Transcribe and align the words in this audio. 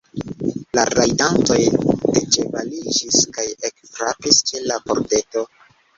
La 0.77 0.85
rajdantoj 0.91 1.57
deĉevaliĝis 1.75 3.23
kaj 3.37 3.45
ekfrapis 3.71 4.41
ĉe 4.51 4.63
la 4.73 4.79
pordeto. 4.89 5.45